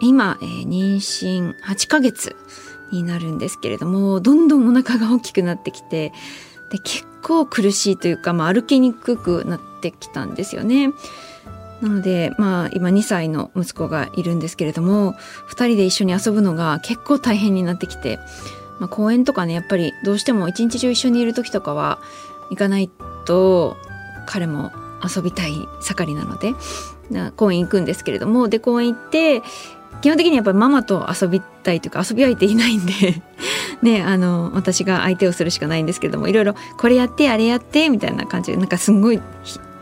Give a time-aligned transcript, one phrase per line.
[0.00, 2.36] 今、えー、妊娠8ヶ月
[2.92, 6.12] になるんですけれどもどんどんお腹が大きくなってきて
[6.70, 10.92] で結構苦しいというか、まあ、歩きにくくなってきたんですよね。
[11.80, 15.12] なので、まあ、今2歳の息子がいるんですけれども
[15.50, 18.18] 2人で一緒に遊ぶのが結構大変になってきて、
[18.80, 22.00] まあ、公園とかねやっぱりどうしても一日中一緒にいる時とかは
[22.48, 22.90] 行かない
[23.26, 23.76] と
[24.24, 24.72] 彼も
[25.04, 26.54] 遊びたい盛りなので
[27.36, 29.42] 公園行くんですけれどもで公園行って
[30.00, 32.92] 基本的にやっぱりママと遊びたいというか遊び相手いないんで
[33.82, 39.20] ねあの私が相手をするしかないんですけどもいろいろこれやってあれやってみたいな感じでなんかすごい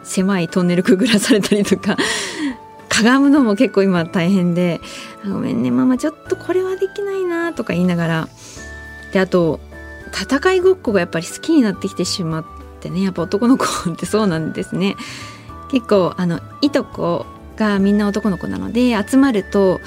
[0.03, 1.97] 狭いトンネルくぐらされたりとか
[2.89, 4.81] かがむのも結構今大変で
[5.27, 8.29] 「ごめんねママちょっとこれはできないな」とか言いながら
[9.13, 9.61] であと
[10.13, 12.45] 戦いごっこがやっぱり好きになってきてしまっ
[12.81, 14.97] てねやっぱ男の子ってそうなんですね。
[15.71, 19.81] 結構あのいとこがみんな男の子なので集まると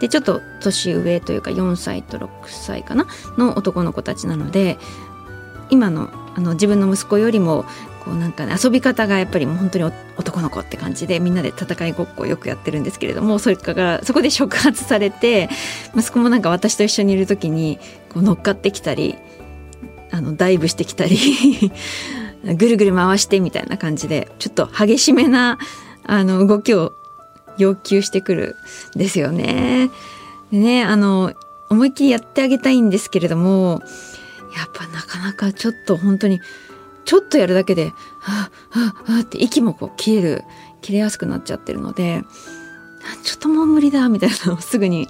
[0.00, 3.06] でちょっと年上というか4歳と6歳かな
[3.38, 4.78] の男の子たちなので
[5.70, 7.66] 今のあの自分の息子よりも
[8.04, 9.84] こうなんか、ね、遊び方がやっぱりもう本当に
[10.16, 15.48] 男の子って感じでみんなで戦いごっこをよくやってるんですけれどもそれからそこで触発されて
[15.94, 17.78] 息子もなんか私と一緒にいる時に
[18.12, 19.16] こう乗っかってきたり
[20.10, 21.16] あのダイブしてきたり
[22.44, 25.58] ぐるぐる回してみたいな感じでちょっと激しめな
[26.04, 26.94] あの動きを
[27.58, 28.56] 要求してくる
[28.96, 29.90] んですよね。
[30.50, 31.32] でねあの
[31.70, 33.80] 思いっきりやってあげたいんですけれども
[34.56, 36.40] やっぱなかなかちょっと本当に
[37.04, 40.44] ちょっとやるだけで「はあはあはあ」って息もこう切れる
[40.82, 42.24] 切れやすくなっちゃってるので
[43.22, 45.08] ちょっともう無理だみたいなのをすぐに、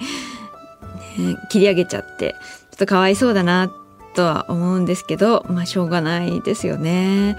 [1.18, 2.36] ね、切り上げちゃって
[2.70, 3.70] ちょっとかわいそうだな
[4.14, 7.38] とは思うんですけどまあしょうがないですよね。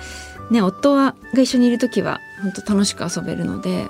[0.52, 3.88] ね夫はが一緒にいる時は本当楽しく遊べるので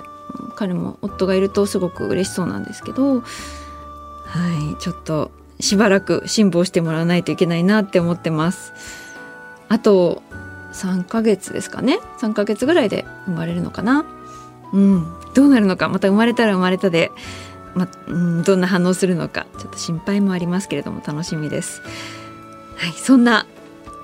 [0.54, 3.24] 彼も夫がいるとすごく嬉しそうなんですけどは
[4.76, 8.72] いちょっとしばらく辛抱してもらわないといけないなって思ってます。
[9.68, 10.22] あと
[10.72, 12.00] 3ヶ月ですかね。
[12.18, 14.04] 3ヶ月ぐらいで生まれるのかな。
[14.72, 15.88] うんどうなるのか。
[15.88, 17.12] また生まれたら生まれたで、
[17.74, 19.46] まうん、どんな反応するのか。
[19.58, 21.80] ちょっと心配もありますけれども楽しみです。
[22.76, 23.46] はいそんな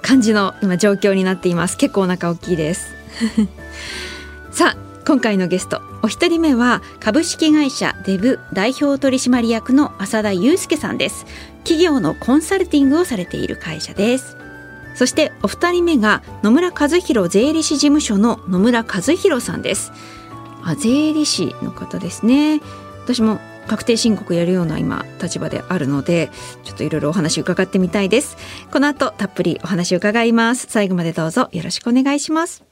[0.03, 1.77] 感じの今状況になっています。
[1.77, 2.95] 結構お腹大きいです。
[4.53, 11.27] さあ今回のゲストお一人目は株式会社デブ代表取締役の浅田祐介さんです。
[11.65, 14.37] 企業のコンサルティングをされている会社です。
[14.95, 19.91] そしてお二人目が野村和弘税理士事務所の野村和弘さんです。
[20.63, 22.61] あ税理士の方ですね。
[23.03, 26.31] 私も確定申告やるような今立場であるので
[26.63, 28.37] ちょっといろいろお話伺ってみたいです。
[28.71, 30.69] この後たっぷりお話伺います。
[30.71, 32.70] 最後までどうぞよろしくお願いします。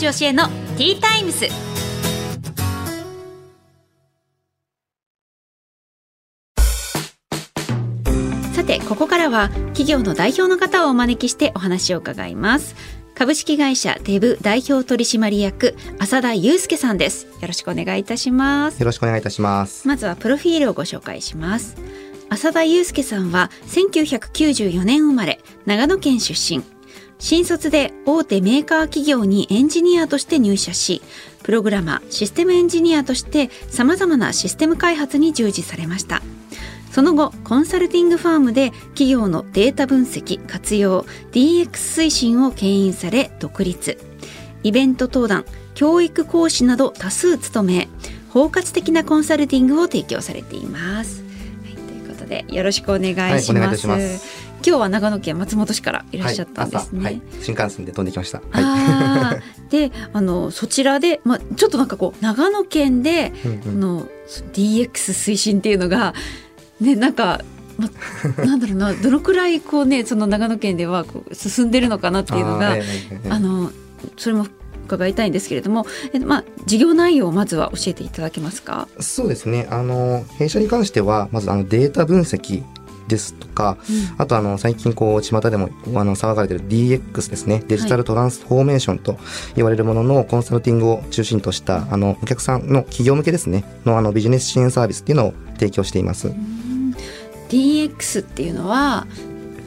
[0.00, 1.46] 竹内義恵のティータイムス。
[8.64, 12.76] てここからは企業の代表の方をお招きしてお話を伺います。
[13.14, 17.26] 株式会社デブ代表取締役浅田祐介さんです。
[17.42, 18.80] よろしくお願いいたします。
[18.80, 19.86] よろしくお願いいたします。
[19.86, 21.76] まずはプロフィールをご紹介します。
[22.30, 26.62] 浅田祐介さんは1994年生まれ長野県出身
[27.20, 31.02] 新卒で大手メーカー企業にエンジニアとして入社し
[31.42, 36.22] プログラマーシステムエンジニアとして様々なシステム開発に従事されました。
[36.90, 43.96] その後コンサルティングファームで企業のデータ分析活用 DX 推進を牽引され独立。
[44.62, 45.44] イベント登壇
[45.74, 47.88] 教育講師など多数務め
[48.30, 51.22] 包括的なコンサルティングを提供されています、
[51.64, 53.88] はい、ということでよろしくお願いします。
[53.88, 54.00] はい、
[54.66, 64.08] 今日は長野県松本市からいらっしゃったんですね、はい、新幹線で飛んできました、はい、 であのそちらで、まあ、ちょっとなんかこう長野県で、うんうん、の
[64.52, 66.14] DX 推進っていうのが
[66.80, 67.40] ねなんか
[67.78, 67.88] ま、
[68.44, 72.76] なんだろうな どのくらいこうねその長野県ではこう進んでるのかなっていうのが
[73.30, 73.72] あの
[74.18, 74.46] それも
[74.84, 78.88] 伺いたいんですけれども、えまあ、事業内容をまずは教えていただけますか？
[78.98, 79.68] そうですね。
[79.70, 82.64] あの弊社に関してはまずあのデータ分析
[83.10, 83.76] ですとか、
[84.16, 87.62] あとあの最近こう巷でもあの騒がれてる DX ですね。
[87.68, 89.18] デジタルトランスフォーメーションと
[89.56, 93.64] 言われるもののコンサルティングを中心としたあのお客さんの企業向けですね。
[93.84, 96.32] のあのビジネス支援サービスっていうのを提供しています。
[97.50, 99.06] DX っていうのは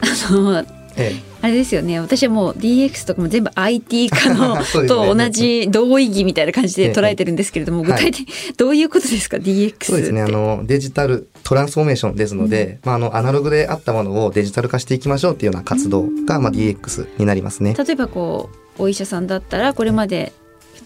[0.01, 0.66] あの、
[0.98, 1.34] ええ。
[1.42, 2.00] あれですよね。
[2.00, 10.22] 私はもう DX とかも全部 IT 化の ね、と同じ同意義みたいな感じで捉えてるんですけれども、具体的に どういうことですか？DX そうですね。
[10.22, 17.75] あのデジタルトランスフォーメーションですので、うん、まあ、あのアナログであったものをデジタル化していきましょうっていうような活動が、まあ、DX になりますね。
[17.78, 20.34] 例えばこうお医者さんだったらこれまで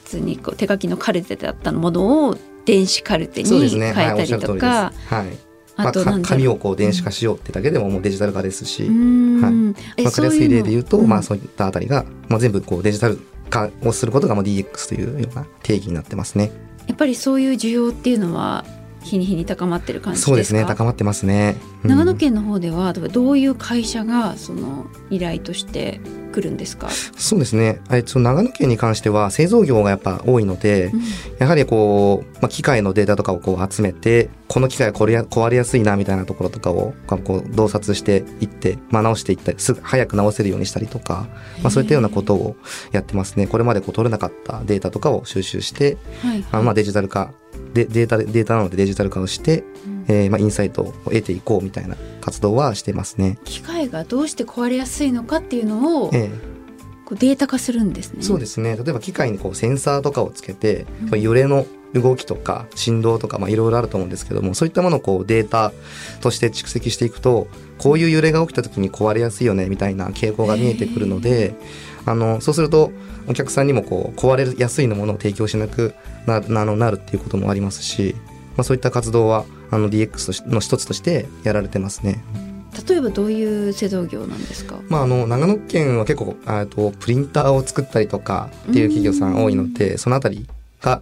[0.06, 5.38] 普通にこう手書きのカルテだったものを電子カルテに変えたりとか、はい、
[5.78, 5.92] まあ、
[6.24, 8.92] 紙をこう電子化しようってだけでももうデジタル化ですし、はい。
[8.92, 13.20] まあ、分かりやすい例で言うと、まあ、そういったあたりが、まあ、全部こうデジタル
[13.50, 16.52] 化をすることがまあ DX というような定義になってますね。
[16.88, 18.66] やっぱりそういう需要っていうのは
[19.08, 26.00] 日に日に高まってる感じそうですね高まってますね、うん、長野県の方ではどういう会社がその依頼として
[26.32, 26.90] 来るんですか？
[26.90, 27.82] そうですね。
[27.90, 31.02] えっ長野県に関しては製造業がやっぱ多いので、うん、
[31.40, 41.28] やはりこう、まあ、機械のデータとかをこう集めてこの機械壊れ壊れやすいなみたいなところとかをこう洞察していって、まあ、直していったりすぐ早く直せるようにしたりとか、
[41.64, 42.56] まあ、そういったようなことを
[42.92, 43.48] やってますね。
[43.48, 47.47] これまでこう取れなかったデータとかを収集して、はい、あまあデジタル化で
[47.86, 53.38] データデータなのでデジタル化をして、うん、えー、まあ、インサイトを得ていこうみたいな活動はしてますね。
[53.44, 56.58] 機械がどうして壊れやすいのかっていうのを、ええ
[57.08, 58.22] こうデータ化するんですね。
[58.22, 58.76] そうですね。
[58.76, 65.72] 例えば機械にこうセンサーとかをつけて、うん、揺れの動きとか振動とかまあいろいろあると思うんですけども、そういったものをこうデータ
[66.20, 67.48] として蓄積していくと、
[67.78, 71.56] こういう揺れが起きた時に壊れやすいよねみたいな傾向が見えてくるので、
[72.06, 72.92] あのそうすると
[73.30, 75.96] お客さんにもこう壊れやすいものを提供しなく
[76.28, 78.16] なななるっていうこともありますし、
[78.56, 82.24] まあ、そういった活動はあの DX の一つとしてやられてますね。
[82.88, 90.48] 例えばどういう製造業なんですか、まあ、あの長野県は結構あとプリンターを作ったりとかっていう企業さん多いのでそのあたり
[90.82, 91.02] が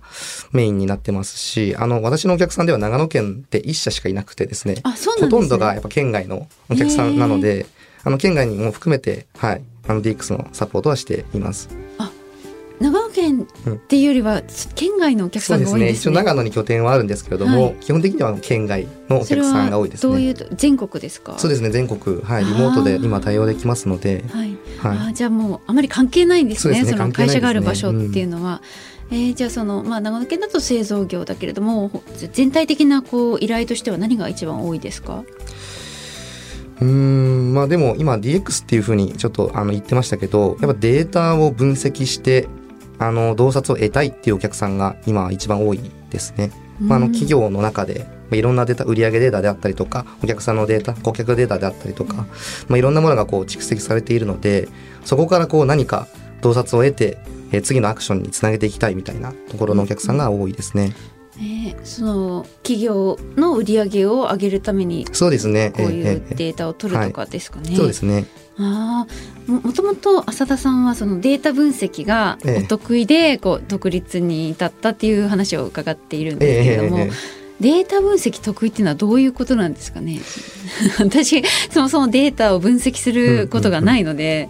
[0.53, 4.83] メインになってますしあの私のお客さんでは長野県って1社しかいなくてですね、ね、
[5.19, 7.65] ほとんどがやっぱ県外のお客さんなので
[8.03, 11.84] あの県外にも含めて、はい、あの DX のサポートはしています。
[13.15, 14.41] 県っていうよりは、
[14.75, 15.99] 県外のお客さんが多いんですね。
[15.99, 20.11] 一応長野に拠点はあるんですけれども、はい、基本的には県外のお客さんが多いですね。
[20.11, 21.39] どういう全国ですか？
[21.39, 26.83] そうですね全国はいリモートで今対応できますので、はい、はい、あじゃあもうあまり関係ないんですね。
[26.83, 28.61] そ、ね、の会社がある場所っていうのは。
[29.11, 31.91] うん、えー、じゃあその、まあ、長野県だと製造業だけれども
[32.33, 35.23] 全体的なこう依頼としては何が一番多いですか？
[36.81, 42.49] うんまあでも今 DX っていうふうにちょっとあの言ってましたけどやっぱデータを分析して
[42.97, 46.51] あの洞察を得たいっていうお客さんが今一番多いですね。
[46.79, 52.25] まあ、あの企業の中でいろんなデータ売上データであったりとかお客さんのデータ顧客データであったりとか、
[52.67, 54.67] まあ、いろんなものがこう蓄積されているので
[55.05, 56.07] そこからこう何か
[56.41, 57.17] 洞察を得て、
[57.51, 60.93] え次のアクションにつなげていきたいみたいなところのお客さんが多いですね。
[61.37, 67.63] えー、その企業の売り上げを上げるためにそうですねこういうデータを取るとかですかね。
[67.65, 68.25] えーはい、そうですね
[68.57, 69.05] あ
[69.47, 77.07] ももともと浅田さんはそのデータ分析がお得意でこう独立に至ったっていう話を伺っているんですけれども。
[77.61, 80.19] データ分析得意っていうのはどういうことなんですかね？
[80.99, 81.41] 私
[81.71, 84.49] そもそもデータを分析することがないので、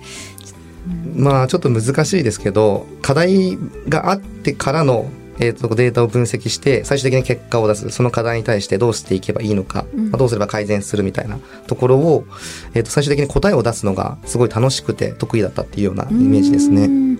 [1.16, 5.06] まあちょっと難しいですけど課題があってからの
[5.40, 7.90] えー、とデータを分析して最終的に結果を出す。
[7.90, 12.26] その課題に対してどうしていけばいいのか、うん、まあ、どうすれば改善するみたいなところを、
[12.74, 17.18] えー、と最終的に答えを出すのがすごい楽しくて得意だったっていうようなイメージですね。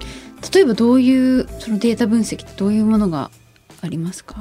[0.54, 3.32] 例えばどういうそのデータ分析ってどういうものが
[3.82, 4.38] ありますか、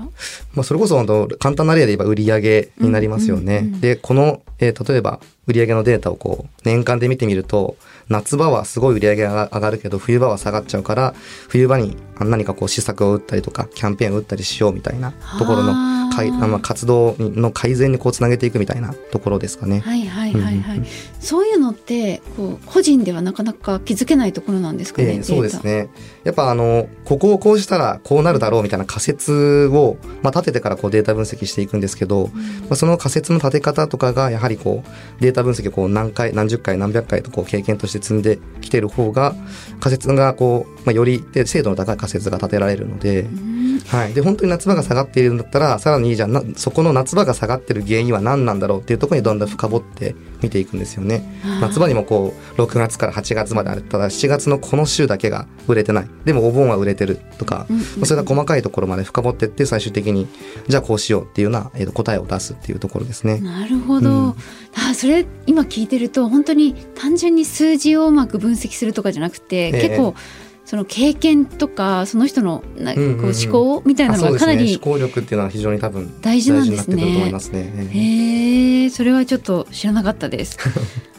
[0.55, 0.97] まあ、それこそ
[1.39, 3.71] 簡単な例で言えば売上になりますよね。
[3.81, 7.77] でこの、えー、例えば売上のデータをこう年間で見てみると
[8.09, 11.15] 夏場はすごい売り上げが上がるけど冬場は下がっちゃうから
[11.49, 19.81] 冬場に何かこう施策を打ったりとかキャンペーンを打ったりしようみたいなところのかいあの活動の改善にこうつなげていくみたいなところですかね。
[19.81, 20.83] はいはいはいはい。
[21.21, 25.15] そういうのってこう個人ではなかなか気づけないところなんですかね。
[25.17, 25.89] えー、そうですね。
[26.23, 32.41] やっぱあのここをこうしたらこうなるだろうみたいな仮説をまあ立ててからこうデータ分析していくんですけど、うん、ま
[32.71, 39.35] あその仮説の立て方とかがやはりこうデータ分析をこう何回何十回何百回とこう経験として積んできてる方が
[39.81, 43.23] 仮説がこうまあより精度の高い仮説が立てられるので。
[43.23, 43.65] うん。
[43.89, 51.41] はい、で本当に夏場が下がっているんだったらさらにじゃあなそこの夏場が下がってる原因は何なんだろうっていうところにどんどん深掘って見ていくんですよね。
[51.61, 56.09] 夏場にもこう6月から8月まであったら7月のこの週だけが売れてない。
[56.25, 60.29] でもお盆は売れてるとか、うんうんまあそういった細かいところまで深掘っていって最終的に
[60.69, 63.39] じゃあこうしようっていうような、えーと答えを出すっていうところですね。
[63.41, 64.35] なるほど、うん。
[64.75, 69.73] あそれ今聞いてると本当に単純に数字をうまく分析するとかじゃなくて、え。
[69.73, 70.15] 結構
[70.65, 77.39] その経験とかその人のなんかこう思考みたいなのがかなり思考力っていうのは非常に多分大事なんですねま。
[77.41, 77.73] すね。
[77.77, 80.59] えーへえそれはちょっと知らなかったです。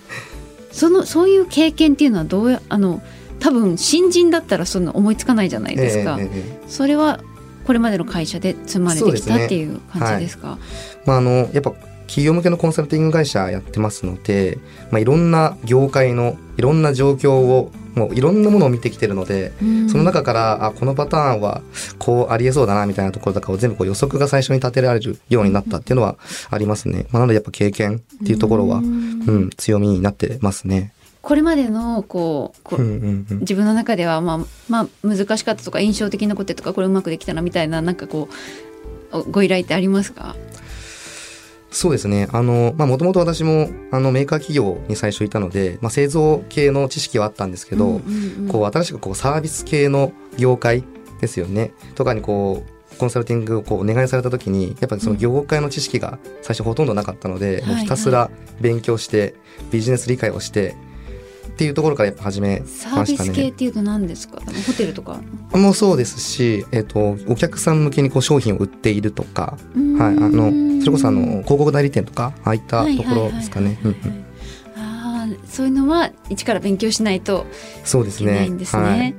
[0.72, 3.02] そのそういう経験っていうのはどうやあの
[3.40, 6.18] 多分新人だったらそんな思いつかないじゃないですか。
[6.20, 7.20] えーえーえーそれは
[7.66, 10.60] これまでの会社で積まれてきそうですねたっていう感じですか？
[11.08, 11.72] まあ、あのやっぱ
[12.06, 14.60] 企業向けのコンサルティング会社やってますので、
[14.92, 21.62] まあ、いろんな業界のいろんな状況をもういろんなものを見てきてるので、うんその中からあこのパターンは
[21.98, 26.18] こうありえそうだなみたいなところとかを全部こう予測が最初に立てられるようになったっていうのは
[26.50, 27.06] ありますね。
[27.12, 30.92] まあ、なのでやっぱ経験っていうところは、ううんん、強みになってますね。
[31.22, 38.30] これまでのこうこう自分の中ではまあまあ難しかったとか印象的なこととかこれうまくできたなみたいななんかこ
[39.12, 40.36] うおご依頼ってありますか？
[41.76, 42.30] そうですね。
[42.32, 50.86] あの、まあ、もともと私も、あの、メーカー企業に最初いたので、まあ、製造系の知識はあったんですけど、うんうんうんこう、新しくこう、サービス系の業界
[51.20, 51.74] ですよね。
[51.96, 59.36] とかにこう、コンサルティングをこうお願いされた時にやっぱりその業界の知識が最初ほとんどなかったので、うんもうひたすら勉強して
[59.70, 60.78] ビジネス理解をして
[61.56, 63.52] っていうところからやっぱ始めサーましたビス系っね。
[63.54, 64.42] ていうと何ですか？
[64.68, 65.22] ホテルとか？
[65.54, 69.58] もそうですし、えっとお客さん向けにこう商品を売っているとか、
[69.98, 73.80] はい、あのそれこそあの広告代理店とかああいったところですかね。
[75.50, 77.46] そういうのは一から勉強しないと
[77.86, 78.58] そうですねいけないん。
[78.58, 78.84] ですね。
[78.84, 79.16] はい。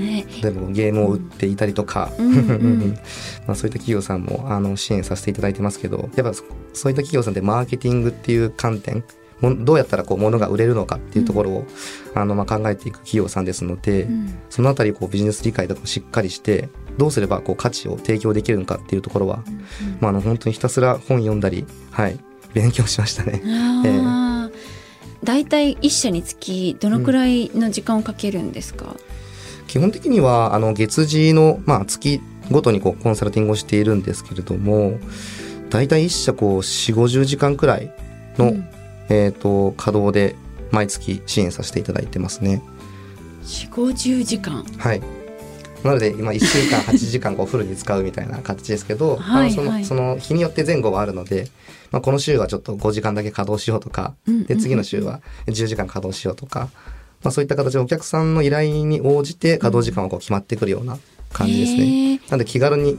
[0.00, 2.98] ねでもゲームを売っていたりとか、うんうん
[3.48, 6.44] まあそういった企業さんもあの支援させていただいてますけど、やっぱそ
[6.74, 9.02] そういった企業さんってマーケティングっていう観点、も
[9.42, 11.66] どうやったらこう物が売れるのかっていうところを、
[12.14, 14.38] あのまあ考えていく企業さんですので、うん。
[14.50, 16.68] そのあたりこうビジネス理解とかをしっかりして、
[16.98, 19.42] どうすればこう価値を提供できるのかっていうところは、
[20.00, 22.18] まああの本当にひたすら本読んだり、はい、
[22.52, 23.42] 勉強しましたね。
[23.46, 24.50] ああ、
[25.24, 28.96] だいたい一社につきどのくらいの時間をかけるんですか？
[29.66, 32.20] 基本的にはあの月次の、まあ、月
[32.50, 34.98] ごとにこうコンサルティングをしているんですけれども
[35.68, 37.94] 大体一社こう4 5 0時間くらい
[38.36, 38.68] の、うん
[39.10, 40.36] えー、と稼働で
[40.70, 42.62] 毎月支援させていただいてますね。
[43.42, 44.64] 四五十時間。
[44.78, 45.02] はい
[45.82, 51.48] なので今1週間 8時間こうフルに使うみたいな形ですけどはいそのはいその日によって前後はあるので、
[51.90, 56.68] まあ、この週はちょっと5時間だけ稼働しようとかうんうんうんで次の週は10時間稼働しようとか、
[57.22, 60.98] まあ、そういった形でお客さんの依頼に応じて稼働時間はこう決まってくるような
[61.32, 62.12] 感じですね。
[62.12, 62.98] へえなんで気軽に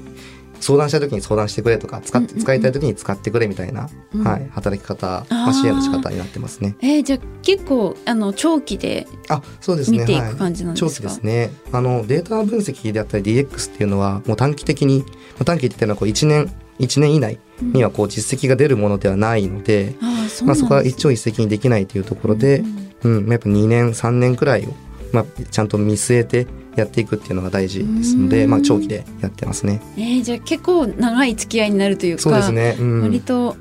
[0.62, 2.42] 相談したい時に相談してくれとか使っうんうんうん。
[2.42, 6.76] 使いたい時に使ってくれみたいな、うんはい、働き方、まあ支援の仕方になってますね。
[6.82, 10.32] えー、じゃあ結構あの長期であそうですね見ていはい。
[10.32, 10.90] く感じなんですか？
[10.90, 11.52] 長期ですね。
[11.72, 22.60] あのデータ分析であったり DX っていうのはもう短期的にまあ短期って言ったのはこう1年1年以内にはこう実績が出るものではないので、ああそうまあ、そこは一朝一夕にできないというところで、
[23.04, 24.74] うんうんやっぱ2年3年くらいを、
[25.12, 28.50] まあ、ちゃんと見据えてやっていくっていうのが大事ですので、うん。
[28.52, 29.82] まあ、長期でやってますね。
[29.98, 33.58] えー、じゃあ結構長い付き合いになるというかそうですね、うん、割と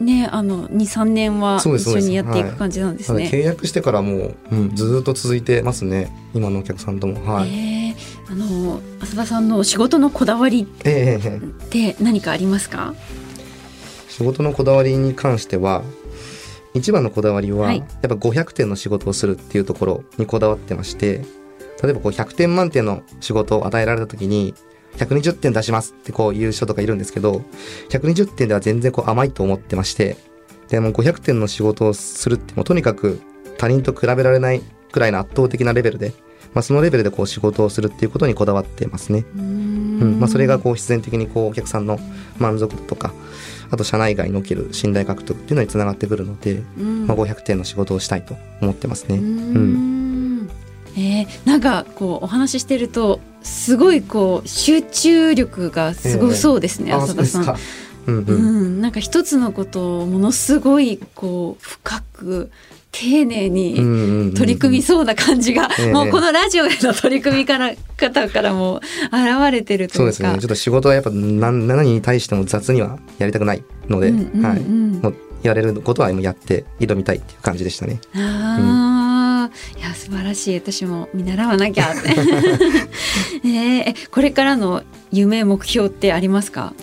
[0.00, 3.18] ねあの23年は一緒にやっていく感じなんですね。
[3.18, 6.12] なので契約してからもう、うん、ずーっと続いてますね。
[6.34, 7.24] 今のお客さんとも。
[7.24, 7.78] はい、えー
[8.30, 12.94] あの浅田さんの仕事のこだわりええええって何かありますか？
[14.08, 15.82] 仕事のこだわりに関しては
[16.74, 17.78] 一番のこだわりは、はい。
[17.78, 21.24] やっぱ500点の仕事をするっていうところにこだわってまして
[21.82, 24.54] 例えばこう100点満点の仕事を与えられた時に
[24.96, 27.42] 120点出しますってこう言う人とかいるんですけど
[27.90, 30.16] 120点では全然こう甘いと思ってまして
[30.68, 33.20] でもう500点の仕事をするってもうとにかく
[33.58, 36.12] 他人と比べられないくらいの圧倒的なレベルで、
[36.54, 39.24] まあ、そのレベルでこう仕事をするっていうことにこだわってますね。
[39.36, 40.00] うん。
[40.16, 40.20] ん。
[40.20, 41.98] まあ、それがこう必然的にこうお客さんの
[42.38, 43.12] 満足度とか
[43.70, 47.06] あと社内外における信頼獲得っていうのにつながってくるので、うん。
[47.06, 49.16] まあ、500点の仕事をしたいと思ってますね。
[49.16, 50.07] うーん
[50.98, 57.44] えーなんかこうお話ししてるとすごいこう集中力がすごそうですね、あ浅田さん。
[57.44, 57.78] そうですか。
[58.06, 58.78] うんううん。
[58.78, 62.50] ん、なんか一つのことをものすごいこう深く
[62.90, 68.80] 丁寧うんにうんうん取り組みそうな感じが、ええもうこのラジオへの取り組みから方からも
[69.12, 69.96] 現れてるというか。
[69.98, 70.30] そうですね。
[70.40, 74.60] ちょっと仕事はやっぱ何何に対しても雑にはやりたくないので、うんうんうんはい。
[74.60, 78.00] もうやれることはもうやって挑みたいっていう感じでしたね。
[78.16, 79.07] あ
[79.50, 80.54] あいや素晴らしい。
[80.56, 82.10] 私も見習わなきゃって。
[83.44, 86.74] えー、これからの夢目標ってありますか？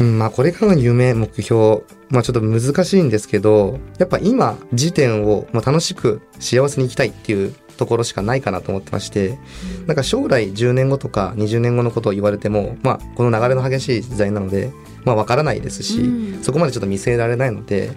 [0.00, 9.38] うん、まあこれからの夢目標まあちょっと難しいんですけどやっぱ今時点を、まあ、楽しく幸せに生きたいっていうところしかないかなと思ってまして、
[9.86, 14.70] なんか将来10年後とか20年後のことを言われても、まあ、この流れの激しい時代なので、
[15.04, 17.92] まあ、分からないですし、うん、そこまでちょっと見据えられないので、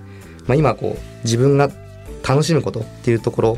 [0.48, 1.70] まあ、今こう自分が
[2.28, 3.58] 楽しむことっていうところ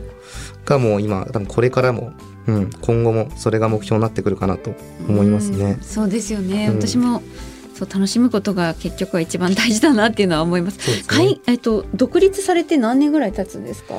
[0.66, 2.12] がもう今多分これからも、
[2.48, 4.74] うん、今後もそれが目標になってくるかなと
[5.08, 5.78] 思いますね。
[5.80, 7.22] うそうですよね、うん、私も
[7.76, 10.80] そう楽しむことが結局は一番大事だなっていうのは思います。
[10.80, 13.94] すね、えっと独立されて何年ぐらい経つんですか？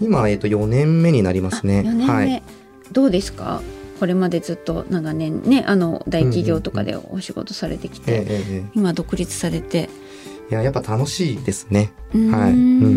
[0.00, 1.80] 今えっと4年目になりますね。
[1.80, 2.42] 4年目、はい、
[2.92, 3.62] どうですか？
[3.98, 9.88] これまでずっと長年ねあの大企業とかでお仕事されてきて、今独立されて。
[10.50, 11.92] いややっぱ楽しいですね。
[12.12, 12.20] はい。
[12.20, 12.88] うんうんう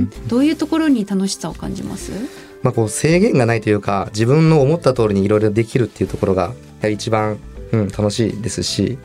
[0.00, 0.10] ん。
[0.28, 2.12] どういうところに楽しさを感じます？
[2.62, 6.52] まあこう制限がないというか自分の思った通りにいろいろできるっていうところが
[6.82, 7.38] 一番
[7.72, 8.98] うん楽しいですし。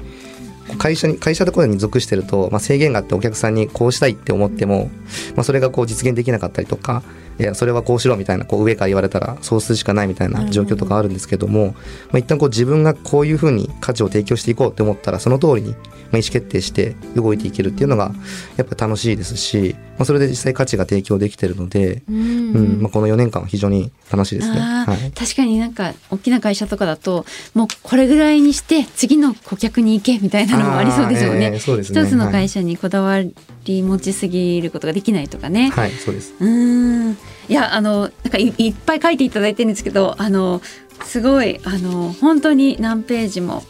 [0.80, 4.90] 会社に会社ところに属してると、まあ、制限があってお客さんにこうしたいって思っても、
[5.36, 7.04] まあ、それがこう実現できなかったりとか
[7.38, 11.74] いやそれはこうしろみたいなこう上から言われたらそうするしかないみたいな状況とかあるんですけども、ま
[12.14, 15.76] あ、一旦こう自分がこういうふうに価値を提供していこうって思ったらその通りに
[16.14, 18.12] 意思決定して動いていけるっていうのが
[18.58, 31.46] やっぱ楽しいですし、まあ、それで実際価値が提供できてるので、うん、うん、まあ、この4年間は非常に楽しいですね、はい、確かになんか大きな会社とかだともうこれぐらいにして次の顧客に行けみたいなのもありそうですよね。
[31.46, 33.20] えー、ね一つの会社にこだわ
[33.64, 35.70] り持ちすぎることができないとかね。
[35.70, 36.34] はい、そうです。
[36.40, 37.12] うん。
[37.48, 40.62] いやあのなんかいっぱい書いていただいてるんですけどあの
[41.04, 43.64] すごいあの本当に何ページも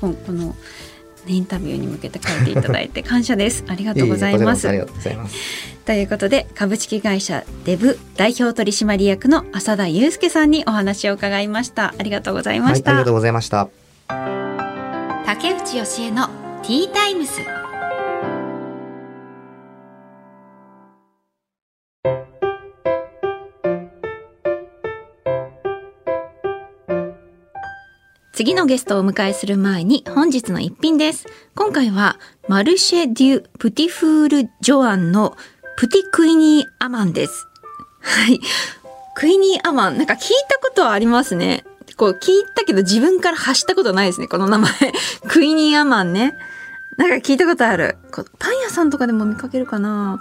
[0.00, 0.56] この。
[1.32, 3.64] インタビューに向けて書いていただいて 感謝です。
[3.68, 4.68] ありがとうございます。
[4.68, 5.36] ありがとうございます。
[5.84, 11.94] ということで株式会社デブ代表取締役の浅田祐介さんにお話を伺いました。
[11.98, 12.90] ありがとうございました。
[12.90, 13.68] はい、ありがとうございました。
[15.26, 16.28] 竹内義恵の
[16.62, 17.67] ティータイムス。
[28.38, 31.26] 次のゲストをお迎えする前に本日の一品です。
[31.56, 35.36] 今回はマルシェ・デュ・プティフール・ジョアンの
[35.76, 37.48] プティ・クイニー・アマンです。
[38.00, 38.38] はい。
[39.16, 41.64] クイニー・アマン、なんか聞いたことはありますね。
[41.96, 44.70] こう聞いたけど自分から発したことないですね、この名前。
[45.26, 46.32] クイニー・アマンね。
[46.96, 47.98] なんか聞いたことある。
[48.38, 50.20] パン屋さんとかでも見かけるかな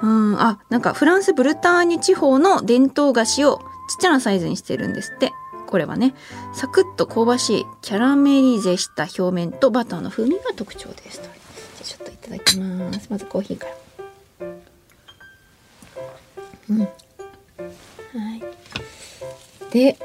[0.00, 5.32] うん、あ、なんかフランス・ブルターニュ地方の伝統菓子をちっちゃなサイズにしてるんですって。
[5.70, 6.14] これはね
[6.52, 11.20] サクッと香ばしいキャラメリゼした表面とバターの風味が特徴です。
[11.22, 11.30] じゃ
[11.80, 13.08] あちょっといただきます。
[13.08, 13.72] まずコーヒーから。
[16.70, 16.80] うん。
[16.80, 16.90] はい。
[19.70, 19.96] で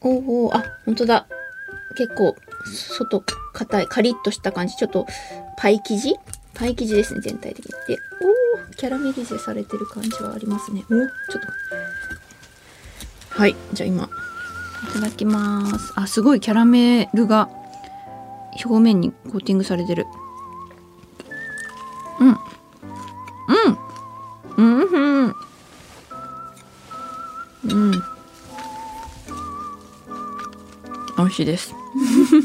[0.00, 1.26] おおあ本当だ。
[1.96, 4.76] 結構外硬いカリッとした感じ。
[4.76, 5.06] ちょっと
[5.58, 6.16] パイ生地？
[6.54, 7.72] パイ生地ですね全体的に。
[7.86, 10.82] でおおキャラメリゼされてる感じはありますね。
[10.86, 11.83] おちょっと。
[13.36, 14.04] はいじゃあ今。
[14.04, 15.92] いただきます。
[15.96, 17.48] あすごいキャラメルが
[18.64, 20.06] 表面にコーティングされてる。
[22.20, 22.28] うん。
[22.28, 22.38] うん。
[24.56, 24.88] うん。
[24.88, 25.34] うん。
[27.64, 27.92] うん
[31.16, 31.74] 美味しいです。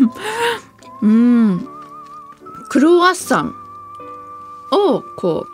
[1.04, 1.68] うん。
[2.70, 3.54] クロワッサン
[4.72, 5.46] をこ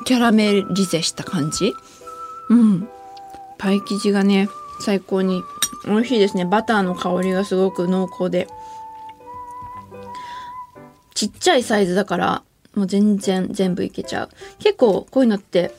[0.00, 1.74] うキャラメリゼした感じ。
[2.48, 2.88] うん。
[3.56, 4.48] パイ生地がね
[4.80, 5.42] 最高に。
[5.86, 6.44] 美味しいですね。
[6.44, 8.48] バターの香りがすごく濃厚で。
[11.14, 12.42] ちっちゃいサイズだから
[12.74, 14.28] もう全然全部いけちゃう。
[14.58, 15.74] 結構こういうのって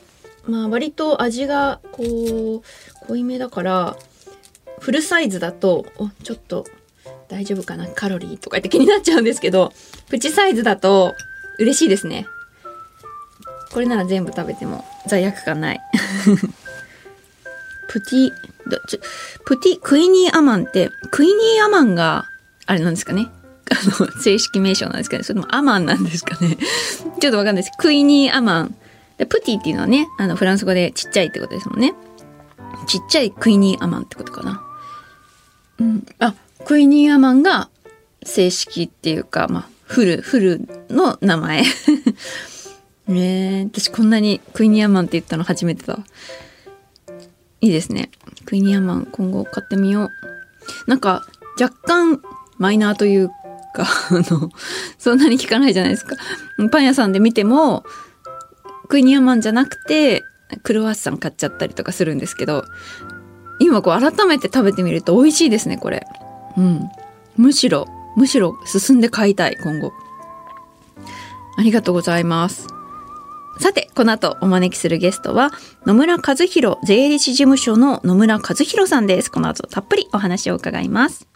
[0.46, 3.96] まあ割と味がこう濃いめだから
[4.80, 6.66] フルサイズだとおちょっと
[7.28, 7.88] 大丈夫かな？
[7.88, 9.72] カロリーとかって気になっちゃうんですけど
[10.08, 11.12] プチサイズだと
[11.58, 12.26] 嬉しいですね。
[13.72, 15.80] これなら全部食べても罪悪感ない。
[17.88, 18.32] プティ
[19.44, 22.26] プティ、クイニーアマンって、クイニーアマンが、
[22.66, 23.28] あれなんですかね？
[23.70, 25.24] あの、正式名称なんですかね？
[25.24, 26.56] それともアマンなんですかね？
[27.20, 27.72] ちょっとわかんないです。
[27.78, 28.74] クイニーアマン。
[29.18, 31.94] でプティっていうのはね、あの、フランス語でちっちゃいってことですもんね。
[32.86, 34.62] ちっちゃいクイニーアマンってことかな。
[35.78, 36.06] うん。
[36.18, 37.68] あ、クイニーアマンが
[38.24, 41.62] 正式っていうか、まあ、フル、フルの名前。
[41.62, 41.68] ね
[43.62, 45.98] え、私こんなにクイニーアマンって言ったの初めてだ。
[47.62, 48.10] いいですね。
[48.44, 50.10] クイニアマン今後買ってみよう。
[50.86, 51.22] なんか
[51.58, 52.20] 若干
[52.58, 53.28] マイナーという
[53.74, 54.50] か、 あの、
[54.98, 56.16] そんなに効かないじゃないですか。
[56.70, 57.84] パン屋さんで見ても、
[58.88, 60.22] クイニアマンじゃなくて、
[60.62, 62.64] クロワッサン買っちゃったりとかするんですけど
[63.58, 66.06] 今こう改めて食べてみると美味しいですねこれ
[66.56, 66.90] うん
[67.36, 69.92] むしろむしろ進んで買いたい今後
[71.56, 72.66] ありがとうございます
[73.58, 75.50] さてこの後お招きするゲストは
[75.86, 79.30] 野村和弘税理士事務所の野村和弘さんです。
[79.30, 81.28] この後たっぷりお話を伺います。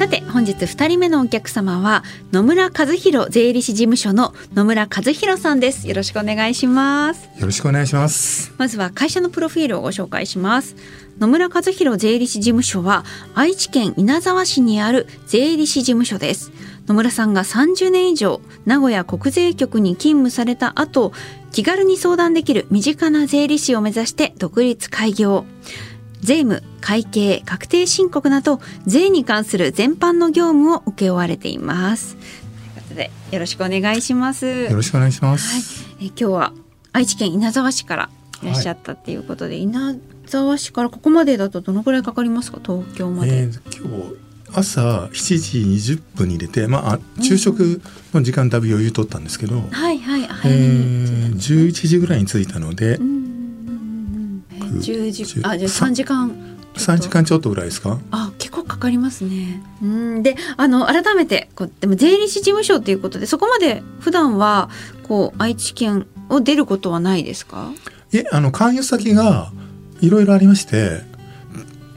[0.00, 2.02] さて本日2人目のお客様は
[2.32, 5.86] 野村和弘税理士事務所の野村和弘さんです。
[5.86, 7.28] よろしくお願いします。
[7.38, 8.50] よろしくお願いします。
[8.56, 10.74] まずは会社のプロフィールをご紹介します
[11.20, 13.04] 野村和弘税理士事務所は
[13.34, 16.50] 愛知県稲沢市にある税理士事務所です
[16.86, 21.12] 野村さんが30年以上名古屋国税局に勤務された後
[21.52, 25.44] 気軽に相談できる身近な税理士を目指して独立開業
[26.20, 32.14] 税務、会計、確定申告など税に関する全般の業務を請け負われています。
[32.14, 34.46] ということでよろしくお願いします。
[34.46, 36.52] よろしくお願いします、はい、え今日は
[36.92, 38.10] 愛知県稲沢市から
[38.42, 39.96] いらっしゃったっていうことで、はい、稲
[40.30, 42.60] 沢市からここまでだとどのくらいかかりますか？
[42.64, 44.16] 東京まで、えー、今日
[44.52, 44.80] 朝
[45.12, 45.58] 7時
[45.94, 47.80] 20分に入れて、まあ、昼食
[48.12, 54.44] の時間だいぶ余裕取ったんですけど、うん、はいはい、はい、えー、11時ぐらいに着いたので、うん
[54.80, 56.30] 10時あじゃあ3時間。
[56.74, 57.98] 3時間ちょっとぐらいですか？
[58.12, 59.60] あ結構かかりますね。
[59.82, 60.22] うん。
[60.22, 64.70] であの改めてこうでも税理士事務所っていうことでそこまで普段は
[65.02, 67.70] こう愛知県を出ることはないですか？
[68.12, 69.52] えあの勧誘先が
[70.00, 71.02] いろいろありまして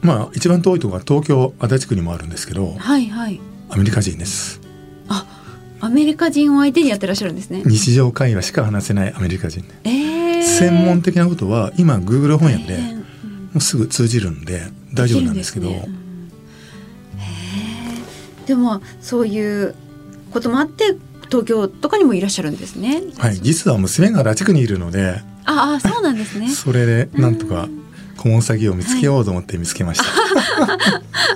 [0.02, 3.40] まあ一番遠いところは東京足立区にもあるんですけどはいはい。
[3.70, 4.60] アメリカ人です。
[5.08, 5.26] あ
[5.80, 7.62] アメリカ人を相手にやってらっしゃるんですね。
[7.64, 9.62] 日常会話しか話せないアメリカ人。
[9.82, 13.02] ねえー、専門的なことは今 Google 翻訳でも
[13.56, 14.62] うすぐ通じるんで
[14.92, 15.68] 大丈夫なんですけど。
[15.68, 15.88] で、ね。
[18.40, 19.74] うん、でもそういう
[20.30, 20.96] こともあって
[21.28, 23.02] 東京とかにもいらっしゃるんですね。
[23.18, 23.36] はい。
[23.36, 26.48] 実は娘が拉致区にいるのでああそうなんですね。
[26.50, 27.68] それでなんとか
[28.16, 30.78] 顧問詐欺を見つけようと思って見つけました、はい、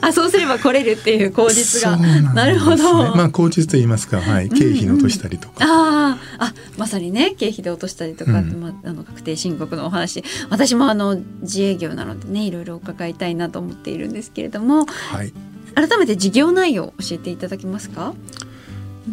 [0.08, 1.96] あそうすれば来れるっていう口実が。
[1.96, 3.14] な,、ね、なるほど。
[3.16, 5.78] まあ口実と言いますか、はい、経費の落としたりとか、うんうん、
[6.12, 10.22] ああまさにね経費で落としたりとか、うん、まあ、あの確定申告のお話。
[10.50, 15.32] 私もあの自営業なのでねいろいろ伺いたいなと思っているんですけれども、はい、
[15.74, 18.14] 改めて事業内容を教えていただけますか、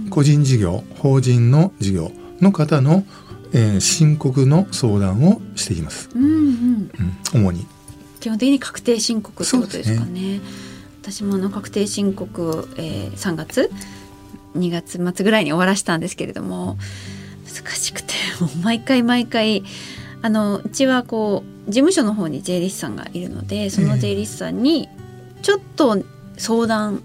[0.09, 3.05] 個人事業法人の事業の方の
[3.55, 6.09] えー、申告の相談をしています。
[6.13, 6.91] うんうん、
[7.33, 7.65] うん、主に。
[8.19, 10.39] 基本的に確定申告ってことですかね。
[10.39, 10.41] ね
[11.01, 13.71] 私もあの確定申告、えー、3月
[14.57, 16.77] 2月末ぐらいに終わらしたんですけれども
[17.45, 19.63] 難しくてもう 毎回毎回
[20.21, 24.89] あのうちはこう事務所の方に税理士さんがいるのでその税理士さんに
[25.43, 26.03] ちょっと
[26.37, 27.03] 相談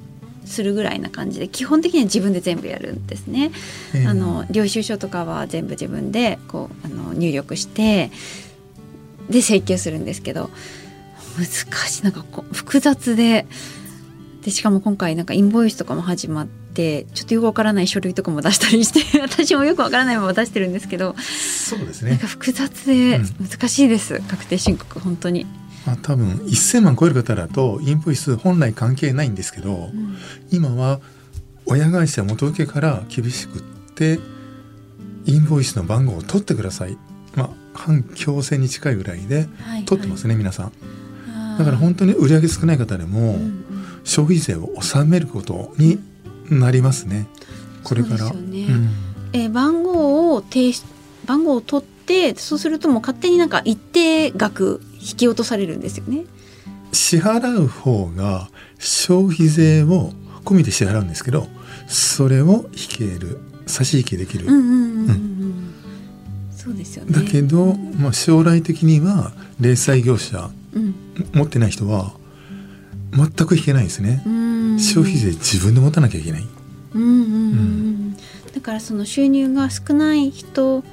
[0.50, 3.52] するぐらいな感じで基本的には自分で全部やるんですね。
[3.94, 8.10] えー、あの領収書とかは全部自分でこうあの入力して
[9.28, 10.50] で請求するんですけど
[11.38, 11.46] 難
[11.88, 12.04] しい。
[12.04, 13.46] なんかこう複雑で
[14.42, 22.12] でしかも今回なんかインボイスとかも始まってちょっとよくわからない書類とかも出したりして 私もよくわからないまま出してるんですけどそうですね。
[22.12, 25.46] なんか複雑で難しいです、うん、確定申告本当に。
[25.86, 30.16] まあ、多分1,000万超える方だとインボイス本来関係ないんですけど、うん、
[30.50, 31.00] 今は
[31.66, 33.62] 親会社元請けから厳しくっ
[33.94, 34.18] て
[35.26, 36.98] インボイスの番号を取ってください、
[37.34, 39.48] まあ、反強制に近いぐらいで
[39.86, 40.72] 取ってますね、はいはい、皆さん。
[41.58, 43.38] だから本当に売り上げ少ない方でも、
[44.04, 46.00] 消費税を納めることに
[46.48, 47.26] なりますね。
[47.84, 48.32] これから。
[48.32, 48.32] ね。
[48.32, 48.88] うん、
[49.34, 50.84] えー、番号を提出
[51.26, 56.24] 番号を取ってそうするともう勝手になんか一定額引き落とされるんですよね。
[56.92, 60.12] 支払う方が消費税を
[60.44, 61.46] 込みで支払うんですけど
[61.86, 64.46] それを引ける差し引きできる。
[66.50, 67.12] そうですよね。
[67.12, 70.94] だけど、まあ、将来的には零細業者、うん、
[71.32, 72.12] 持ってない人は
[73.12, 74.22] 全く引けないですね。
[74.78, 76.46] 消費税自分で持たなきゃいけない。
[76.94, 78.16] うんうんうん、
[78.52, 80.84] だからその収入が少ない人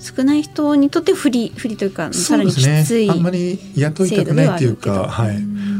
[0.00, 5.36] 少ない人にとって不利不利というかさらにきつい、ね、あんまり雇いたくないっていうかはい。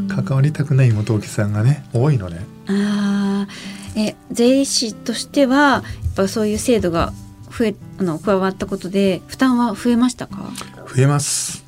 [0.07, 2.37] 関わりたくない元請さんがね多いので。
[2.67, 3.47] あ
[3.95, 5.83] え税理士としてはやっ
[6.15, 7.13] ぱそういう制度が
[7.49, 10.51] 増えあの加わったことで負担は増えましたか？
[10.95, 11.65] 増えます。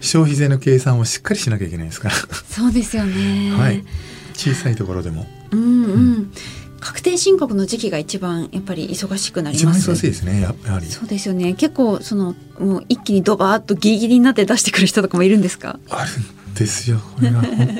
[0.00, 2.14] 消費税の計算をしっかりしなきゃいけないですから。
[2.14, 3.52] そうですよね。
[3.58, 3.84] はい。
[4.34, 5.26] 小さいところでも。
[5.50, 6.32] うんうん、うん
[6.80, 9.80] 確定申告の時期が一番やっぱり忙しくなります。
[9.80, 10.86] 一番忙しいですねやはり。
[10.86, 11.52] そうですよね。
[11.54, 15.78] 結構そのもう一気にドバーッとギリギリになって出してくる人とかもいるんですか？
[15.90, 16.10] ある
[16.50, 17.00] んですよ。
[17.16, 17.70] これは本当に。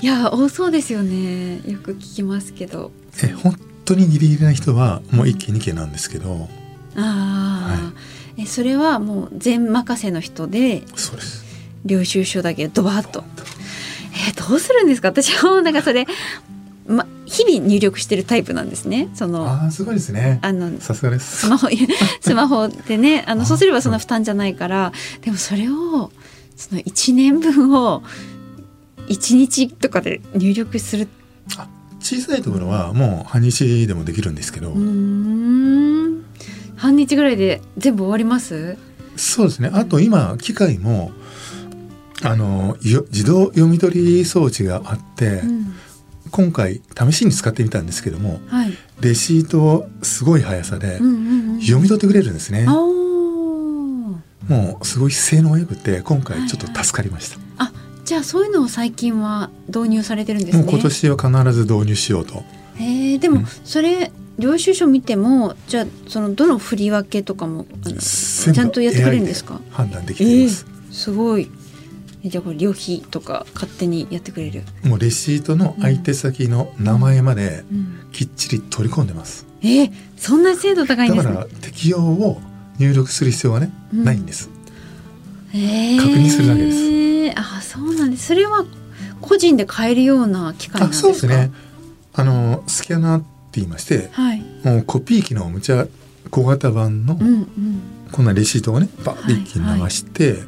[0.02, 1.56] いや多そうですよね。
[1.66, 2.90] よく聞きますけど。
[3.22, 6.48] え本当にギリギリな人はもう一期二期なんですけど。
[6.96, 7.92] ああ、
[8.38, 11.44] えそれはもう全任せの人でそうです
[11.84, 13.22] 領収書だけドバッと
[14.28, 15.08] えーどうするんですか？
[15.08, 16.06] 私はなんかそれ、
[16.88, 19.08] ま、日々入力してるタイプなんですね。
[19.14, 20.38] そのああすごいですね。
[20.42, 21.40] あのさすがです。
[21.40, 21.68] スマホ
[22.20, 26.10] スマホでね あのあそうすればそんな負担じゃないからでもそれを
[26.56, 28.02] その1年分を
[29.08, 31.08] 1日とかで入力する。
[32.00, 36.22] 小さいところはもう半日でもできるんですけど、うーん。
[36.76, 38.76] 半日ぐらいで全部終わります？
[39.16, 39.68] そうですね。
[39.72, 41.10] あと今機械も
[42.22, 45.74] あのよ自動読み取り装置があって、うん
[46.30, 54.20] 今回試しに使ってみたんですけどもはい、レシートをすごい速さでうんうんうん、読み取ってくれるんですね、も
[54.80, 57.72] うすごい性能が良くて今回ちょっと助かりました、あ
[58.04, 60.64] じゃあそういうのを最近は導入されてるんですね。
[60.64, 62.42] もう今年は必ず導入しようと。
[62.76, 63.46] へえでもうん。
[63.64, 69.60] それ領収書見てもじゃあそのどの振り分けとかもちゃんとやってくれるんですか？
[69.70, 71.42] 判断できています、すごい。
[71.42, 71.46] え
[72.24, 79.46] じゃあこれ旅費とか勝手にやってくれる、もうレシートの相手先の名前までうん、きっちり取り込んでます。
[79.62, 81.32] えー、そんな精度高いんですね。
[81.34, 82.40] だから適用を
[82.78, 84.04] 入力する必要がね、うん。
[84.04, 84.50] ないんです。
[85.54, 85.96] えー。
[85.96, 87.38] 確認するだけです。
[87.40, 88.26] あそうなんです。
[88.26, 88.64] それは
[89.20, 91.08] 個人で買えるような機械なんあですか？
[91.08, 91.52] そうですね。
[92.14, 93.26] あのスキャナーって
[93.60, 94.42] 言いましてはい。
[94.64, 95.86] もうコピー機のむちゃ
[96.30, 97.80] 小型版のうんうん。
[98.10, 100.38] こんなレシートをねバッて一気に流して、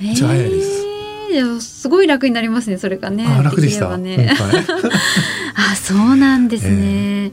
[0.00, 0.86] えーじゃあ早いです。
[1.32, 4.30] でもすごい楽になりますねそれがねあ楽でした、ね。
[5.54, 7.32] あそうなんですね、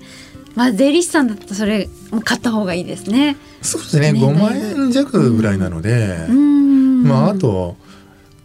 [0.56, 3.38] まあ税理士さんだとそれも買った方がいいですね。
[3.62, 7.04] そうですねね5万円弱ぐらいなので、うん。
[7.04, 7.78] まああと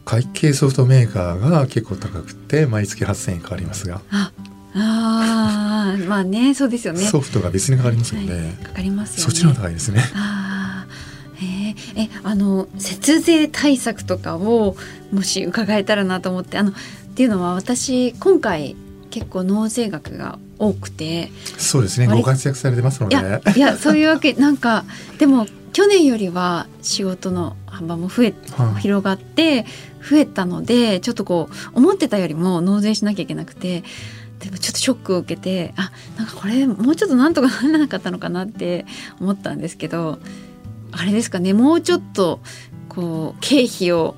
[0.04, 4.33] 会計ソフトメーカーが結構高くて毎月8,000円かかりますが、あ
[4.74, 7.00] あーまあねそうですよね。
[7.00, 9.31] ソフトが別にかかりますので、はいかかりますよね。
[9.31, 10.02] そっちの方が高いですね。
[10.14, 10.38] あ
[12.29, 14.77] あの節税対策とかを
[15.11, 16.75] もし伺えたらなと思ってあのっ
[17.14, 18.77] ていうのは私今回
[19.09, 21.31] 結構納税額が多くて。
[21.57, 22.07] そうですね。
[22.07, 24.85] 割ご活躍されてますのでいやいやそういうわけなんか
[25.19, 28.83] でも去年よりは仕事の幅も増えはい。
[28.83, 29.64] 広がって
[30.07, 33.85] 増えたのでちょっとこう思ってたよりも納税しなきゃいけなくて
[34.41, 38.85] でもちょっとショックを受けてあなんかこれもうちょっとなんとかならなかったのかなって
[39.19, 40.19] 思ったんですけど
[40.92, 42.40] あれですかねもうちょっと
[42.88, 44.16] こう経費を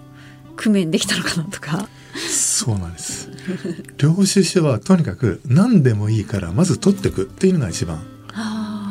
[0.56, 1.88] 工面できたのかなとか。
[2.28, 3.30] そうなんです。
[3.98, 8.02] 領収書はとにかく何でもいいからまず取ってくっていうのが一番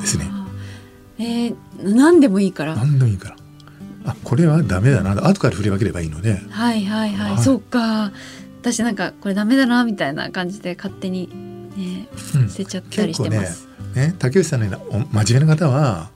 [0.02, 0.30] ですね。
[1.20, 2.76] えー、何でもいいから。
[2.76, 3.36] 何でもいいから。
[4.06, 5.12] あこれはダメだな。
[5.28, 6.42] 後から振り分ければいいので。
[6.50, 7.44] はいはいはい、はい。
[7.44, 8.12] そうか。
[8.62, 11.30] 私なんかこれダメだなみたいな感じで勝手に
[11.78, 12.50] ねうん。
[12.50, 16.12] 捨てちゃったりしてます、ね竹内さんのようなお真面目な方は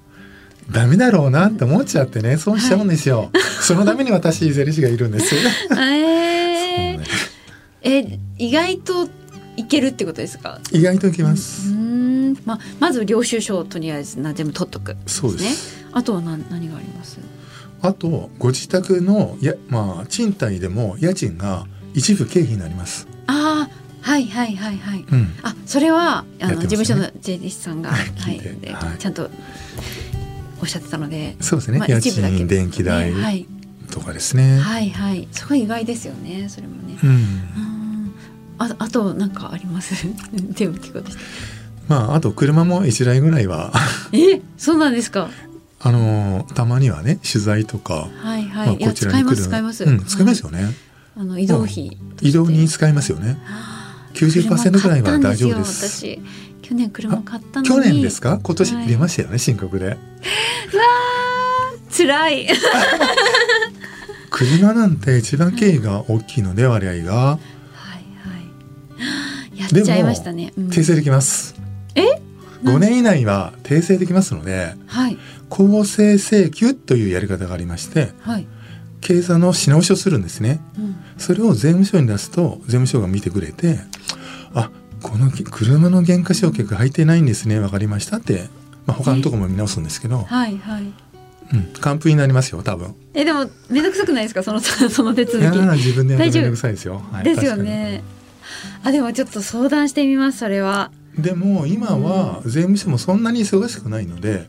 [0.71, 5.36] ダメだろうなって思っちゃってね損しちゃうんですよ、 そのために私税理士がいるんです。
[5.71, 6.99] えー。
[6.99, 7.04] ね
[7.82, 9.10] え意外と
[9.58, 10.60] いけるってことですか？
[10.71, 12.38] 意外といきまうす、ーん。
[12.45, 14.95] ままず領収書をとりあえずな全部取っとく。
[15.06, 15.86] そうです。
[15.91, 17.19] あとは何何があります？
[17.82, 23.06] あとご自宅のやまあ賃貸でも家賃が一部経費になります。
[23.28, 25.06] ああはいはいはいはい。
[25.12, 25.34] うん。
[25.43, 26.62] あそれはあの、ね。
[26.62, 27.97] 事務所の税理士さんが、は
[28.32, 28.38] い。
[28.73, 28.97] はい。
[28.99, 29.30] ちゃんと
[30.63, 33.45] おっしゃってたので、そうですね、まあ家一部だけ賃電気代ねはい。
[33.91, 35.28] とかですね、はいはい。
[35.32, 36.97] すごい意外ですよねそれもね。
[37.04, 37.10] うん。
[37.10, 38.13] うん。
[38.58, 39.93] ああとなんかあります？
[40.52, 41.23] 全部聞こうとして。
[41.89, 43.73] まああと車も一台ぐらいは。
[44.13, 44.41] え？
[44.58, 45.30] そうなんですか？
[45.82, 50.73] あのたまにはね取材とか、はいはい、まあ、こちらに来る使います使います、うん、使いますよ、よね、
[51.17, 53.38] あの移動費移動に使いますよね。
[54.13, 55.86] 90%ぐらいは大丈夫です。
[55.89, 56.21] 私
[56.63, 57.67] 去年車買ったのに。
[57.67, 58.39] 去年ですか？
[58.41, 59.97] 今年はい出ましたよね、申告で。
[61.95, 62.47] 辛い。
[64.32, 67.13] 車なんて一番経費が大きいので割合が。
[67.13, 68.39] はいは
[69.56, 69.60] い。
[69.60, 70.67] やっちゃいましたね、うん。
[70.69, 71.54] 訂正できます、
[71.93, 72.19] え
[72.63, 75.17] ？5年以内は訂正できますのではい。
[75.49, 78.47] 公正請求というやり方がありましてはい、
[79.02, 80.60] 計算のし直しをするんですね。
[80.80, 83.92] うん、それを税務署に出すと税務署が見てくれてあ
[85.04, 88.50] この車の減価償却入ってないんですねわかりましたって、
[88.88, 90.84] まあ、他のところも見直すんですけど、はいはい。
[91.54, 92.96] うん、完封になりますよ多分。
[93.13, 94.42] えでもめんどくさくないですか？
[94.44, 96.44] そのその手続いやきー自分でやる大丈夫。
[96.44, 98.04] とめんどくさいですよ、はいですよね。
[98.84, 100.89] あでもちょっと相談してみますそれは。
[101.18, 104.48] でも今は税務署もそんなに忙しくないので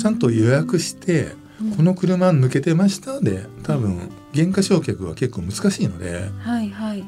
[0.00, 1.70] ちゃんと予約してうん。
[1.72, 7.04] この車抜けてましたで多分減価償却は結構難しいのではいはい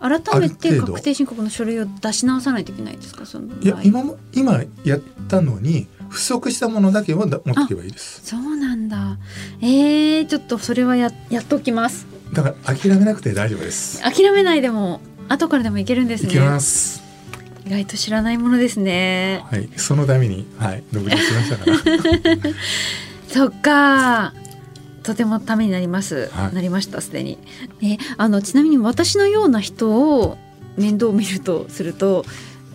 [0.00, 3.26] 改めて確定申告の書類を出し直さないといけないですか？
[3.26, 8.20] そのいや今も今やったのに不足したものだけをだ持っていけばいいです。
[8.24, 9.18] そうなんだ。
[9.60, 12.06] えー、ちょっとそれはややっときます。
[12.32, 14.00] だから諦めなくて大丈夫です。
[14.02, 16.30] 諦めないでも後からでもいけるんですね。
[16.30, 17.02] いけます。
[17.66, 19.44] 意外と知らないものですね。
[19.50, 19.68] はい。
[19.76, 20.82] そのためにはい。
[20.92, 21.76] 独立しましたから。
[23.28, 24.32] そっか
[25.08, 26.54] とてもためになります、はい。
[26.54, 27.38] なりましたすでに。
[27.80, 30.36] えあのちなみに私のような人を
[30.76, 32.26] 面倒見るとすると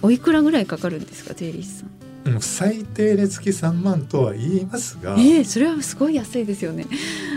[0.01, 2.33] おいくらぐらいかかるんですか税理士さん。
[2.33, 6.87] うん最低で月3万とは言いますが、えー、それはすごい安いですよね。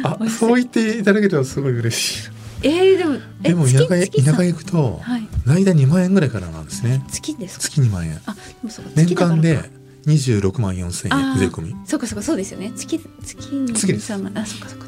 [0.03, 2.31] あそう言っていただけるとすごい嬉しい。
[2.63, 5.29] えー、でもえでも田舎田舎へ行くとはい。
[5.47, 7.05] 大体2万円ぐらいからなんですね。
[7.11, 7.65] 月ですか？
[7.65, 8.19] 月2万円。
[8.25, 8.93] あでもそうか。
[8.95, 9.59] 年間で
[10.07, 11.75] 26万4千あー円税込み。
[11.85, 12.73] そうかそうかそうですよね。
[12.77, 14.13] 月月に月です。
[14.13, 14.87] 3万あそうかそうか。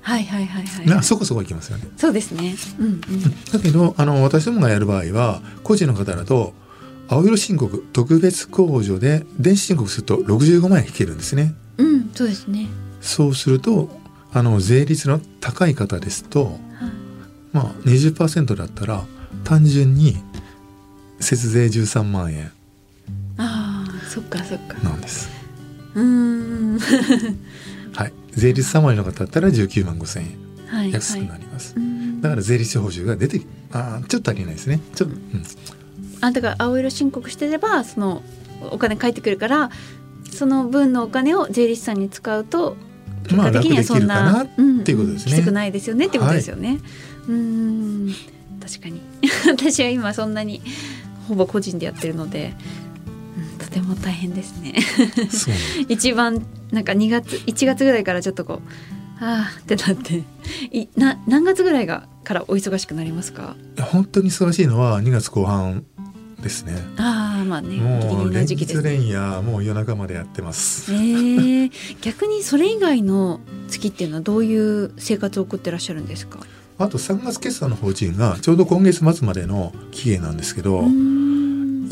[0.00, 0.86] はいはいはいはい。
[0.86, 1.88] なそこそこいきますよね。
[1.96, 2.54] そうですね。
[2.78, 3.00] うんうん。
[3.52, 6.54] だけどあの私どもがやる場合は個人の方だと
[7.08, 11.54] 青色申告特別控除で電子申告すると65万円引けるんですね。
[11.76, 12.68] うんそうですね。
[13.00, 13.90] そうすると
[14.32, 16.56] あの税率の高い方ですとはい。
[17.52, 19.04] まあ20%だったら
[19.44, 20.16] 単純に
[21.20, 22.50] 節税13万円
[24.12, 24.76] そっかそっか。
[24.82, 25.30] なんです。
[25.94, 26.78] うーん。
[27.96, 28.12] はい。
[28.32, 30.42] 税率3割の方だったら19万5千円。
[30.66, 32.20] はい安くはないります、うん。
[32.20, 33.40] だから税率報酬が出て
[33.72, 34.80] あーちょっと足りないですね。
[34.94, 35.44] ちょっと、うん。
[36.20, 38.22] あだから青色申告してればその
[38.70, 39.70] お金返ってくるから
[40.30, 42.76] その分のお金を税理士さんに使うと
[43.24, 45.32] 結まあ果的にはそんな、楽できるかなっていうことですね。
[45.32, 46.80] んきつくないですよねってことですよね。
[47.28, 48.14] うーん。
[48.60, 49.00] 確かに。
[49.46, 50.62] 私は今そんなに
[51.28, 52.54] ほぼ個人でやってるので、
[53.72, 54.74] ても大変ですね。
[55.30, 55.54] そう
[55.88, 58.60] 一番なんか2月1月ぐらいからちょっとこう
[59.24, 60.22] ああってなって
[60.70, 63.56] いな何月ぐらいがからお忙しくなりますか？
[63.80, 65.84] 本当に忙しいのは2月後半
[66.40, 68.46] ですねああまあねもう連。
[68.46, 76.40] 日連夜もう夜中までやってますえー、逆にそれ以外の月っていうのはどういう生活を送ってらっしゃるんですか？
[76.78, 80.82] あと3月決算の法人がちょうど今月末までの期限なんですけど、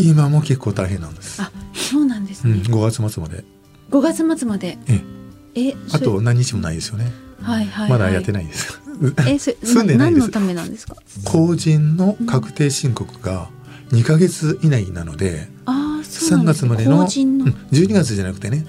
[0.03, 2.63] 今も結構大変なんです、あ、そうなんですうん、ね。
[2.65, 3.45] 5月末まで
[3.91, 4.79] 五、月末まで。
[5.55, 7.11] ええ、あと何日もないですよね、
[7.43, 8.81] はいはい、はい、まだやってないです
[9.27, 10.95] え、それ 住んでないです何のためなんですか？
[11.25, 13.49] 法人の確定申告が
[13.91, 17.45] 2ヶ月以内なのでああ、そうな3んですね月までの、法人の。
[17.47, 18.65] うん、12月じゃなくてね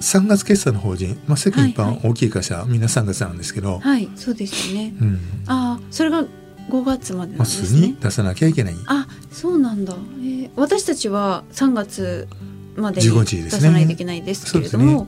[0.00, 4.94] 3月決算の法人、まあ、世間一はいはい般大きい会社、みんな3月なんですけど、はい、そうですよね。
[5.00, 6.24] うん、ああ、それが
[6.68, 7.94] 五月までなんですね。
[8.00, 9.94] 出さなきゃいけないあ、そうなんだ。
[9.94, 12.28] えー、私たちは三月
[12.76, 15.06] までに15出さないといけないですけれども、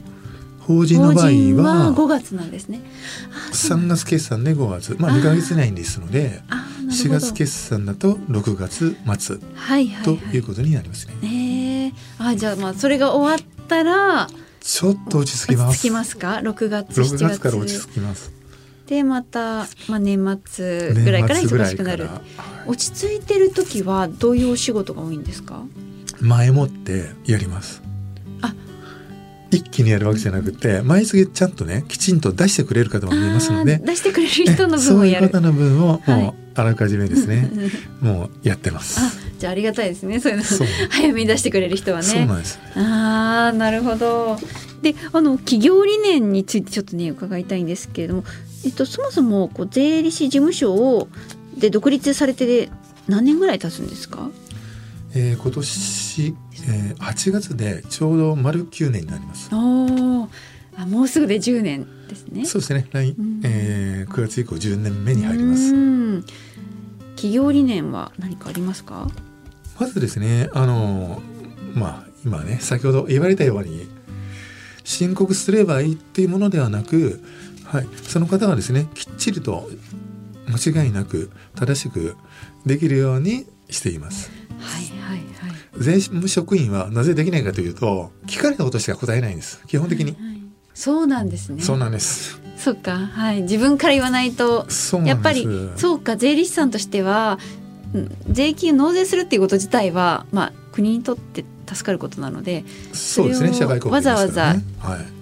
[0.66, 1.26] 法人の場合
[1.62, 2.80] はは五月なんですね。
[3.50, 11.14] あそう3月決算で5月まあ2ヶ月以内ですのであーなる4ほど月決算だと6月末はいはいとはいいうことになりますね。
[11.22, 14.28] えー、あじゃあまあそれが終わったら
[14.60, 15.70] ちょっと落ち着きます。
[15.70, 18.35] 落ち着きますか？6月6 7月から落ち月着きます。
[18.86, 22.06] でまた、まあ、年末ぐらいから忙しくなる。
[22.06, 22.22] は
[22.66, 22.68] い。
[22.68, 25.62] 落ち着いてる時はどういうお仕事が多いんですか？
[26.20, 27.82] 前もってやります。
[28.42, 28.54] あ。
[29.50, 36.22] 一気にやるわけじゃなくて毎月ちゃんとねきちんと出してくれる方も見えますのあでー出してくれる人の分そういうをやる方の分をはい。
[36.22, 37.50] もうあらかじめですね、
[38.02, 38.98] う んもうやってます。
[39.00, 40.44] あじゃあありがたいですねそういうの。
[40.90, 42.04] 早めに出してくれる人はね。
[42.04, 42.58] そうなんです。
[42.76, 44.38] あーなるほど。
[44.80, 48.24] であの企業理念についてちょっとね伺いたいんですけれども、
[48.64, 51.08] えっと、そもそもこう税理士事務所を
[51.56, 52.68] で独立されて
[53.08, 54.30] 何年ぐらい経つんですか？
[55.14, 56.34] えー今年、
[56.68, 59.48] えー8月でちょうど丸9年になります。
[59.52, 60.28] おー
[60.78, 62.44] あもうすぐで10年ですね。
[62.44, 62.86] そうですね。
[62.92, 65.74] 来うんえー9月以降10年目に入ります。
[65.74, 66.24] うん
[67.14, 69.08] 企業理念は何かありますか？
[69.80, 71.22] まずですね、あの
[71.74, 73.86] まあ今ね先ほど言われたように
[74.84, 77.20] 申告すればいいっていうものではなく、
[77.66, 79.68] はい、その方がですねきっちりと
[80.48, 82.16] 間違いなく正しく
[82.64, 84.30] できるようにしています。
[84.58, 85.56] はいはいはい。
[85.78, 89.62] 税務職員はなぜできないかというと聞かれたことしか答えないんです。
[89.66, 90.36] 基本的に、はい
[90.76, 91.62] そうなんですね。
[91.62, 92.38] そうなんです。
[92.58, 92.98] そっか。
[92.98, 93.42] はい。
[93.42, 94.66] 自分から言わないと
[95.06, 96.18] やっぱりそうか。
[96.18, 97.38] 税理士さんとしては
[97.94, 103.54] うん税金を納税するっていうこと自体は、まあ、国にとって助かることなのでそうですね。
[103.54, 104.64] 社会貢献ですからね。
[104.78, 105.15] はい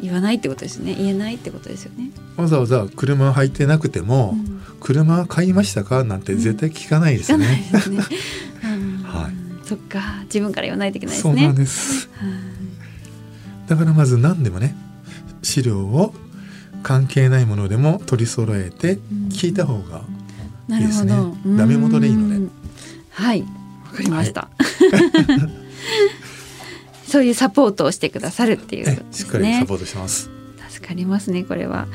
[0.00, 0.94] 言わないってことですね。
[0.94, 2.10] 言えないってことですよね。
[2.36, 4.60] わざわざ車履いてなくても、うん。
[4.80, 6.04] 車買いましたか？
[6.04, 7.70] なんて絶対聞かないですね。
[8.64, 9.66] うんはい。
[9.66, 10.20] そっか。
[10.24, 11.52] 自分から言わないといけないですそうなんね。
[11.54, 12.08] です。
[12.14, 12.30] はい。
[13.68, 14.76] だからまず何でもね、
[15.42, 16.14] 資料を
[16.82, 18.98] 関係ないものでも取り揃えてん。
[19.30, 20.02] 聞いた方が、
[20.68, 21.12] ないいですね。
[21.14, 21.34] ど。
[21.56, 22.36] ダメ元でいいので。
[22.36, 22.50] うん。
[23.10, 23.42] はい。
[23.42, 23.46] わ
[23.94, 24.48] かりました。
[27.08, 29.00] そういうサポートをしてくださるっていうね。
[29.10, 30.30] しっかりサポートしてます。
[30.68, 31.88] 助かりますねこれは。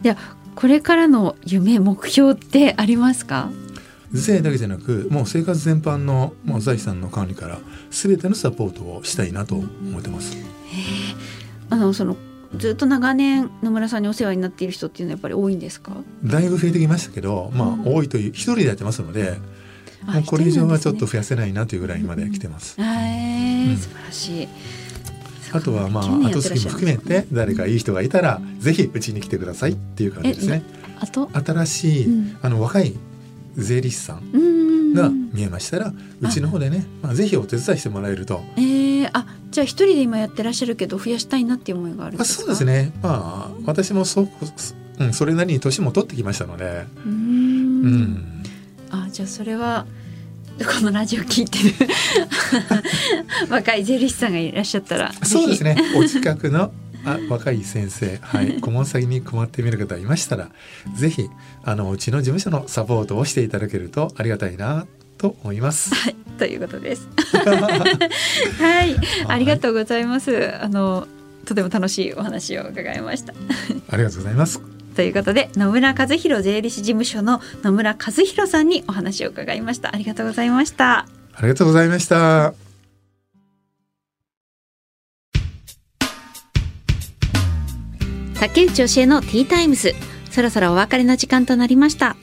[0.00, 0.16] では
[0.54, 3.50] これからの夢目標ってありますか？
[4.12, 7.58] 税だけじゃなくもう生活全般のもう財産の管理から
[7.90, 10.36] 全てのサポートをしたいなと思ってます。
[11.70, 12.16] あのその
[12.56, 15.90] ずっと長年野村さんにお世話になっている人っていうのはやっぱり多いんですか？
[16.22, 19.34] だいぶ増えてきましたけど、まあうん多いという一人でやってますので、あ
[20.06, 22.74] もうこれ以上はちょっと一増やせないなというぐらいまで来てます。
[22.76, 23.76] 素晴
[24.06, 24.48] らしい。
[25.52, 30.62] あとはまあ9年や後継ぎも含めて誰かいい人がいたらぜひうちに来てくださいっていう感じですね。
[31.00, 32.94] あと、新しい、うんあの若い
[33.56, 38.42] 税理士さんうんが見えましたら、うちの方でね、まあぜひお手伝いしてもらえると。
[38.56, 42.42] えー、あじゃあ一人で今やってらっしゃるけど増やしたいなっていう思いがあるんですか？
[42.42, 42.64] あそうです。
[42.64, 42.92] ね。
[43.02, 44.28] まあ私もそう、
[44.98, 48.33] うん、それなりに年も取ってきましたので、うん、
[48.94, 49.86] あじゃあそれは
[50.58, 51.74] このラジオ聞いてる。
[53.50, 55.74] 若い税理士さんがいらっしゃったらそうですね。
[55.74, 55.82] ね。
[55.96, 56.72] お近くの
[57.04, 60.50] あ若い先生、はい、 顧問先に困ってみる方いましたら、
[60.94, 61.28] ぜひ
[61.64, 64.86] あのうちの事務所のサポートをしていただけるとありがたいな
[65.18, 65.94] と思います。
[65.94, 66.16] はい。
[66.38, 67.08] ということです。
[68.58, 68.96] はい。
[69.28, 70.54] ありがとうございます。
[70.60, 71.06] あの
[71.44, 73.34] とても楽しいお話を伺いました。
[73.90, 74.73] ありがとうございます。
[74.94, 79.94] ということで野村和弘税理士事務所の野村和弘さんにお話を伺いました。
[79.94, 81.06] ありがとうございました。
[81.34, 82.54] ありがとうございました。
[88.38, 89.94] 竹内教えのティータイムズ。
[90.30, 92.16] そろそろお別れの時間となりました。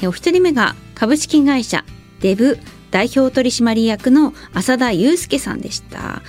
[0.00, 1.84] えお一人目が株式会社
[2.20, 2.58] デブ
[2.90, 6.22] 代表取締役の浅田祐介さんでした。